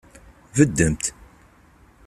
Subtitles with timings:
[0.57, 1.05] Beddemt!